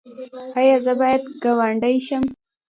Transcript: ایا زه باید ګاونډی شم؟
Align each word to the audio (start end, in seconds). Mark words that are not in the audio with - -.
ایا 0.59 0.77
زه 0.85 0.93
باید 0.99 1.23
ګاونډی 1.43 1.97
شم؟ 2.05 2.23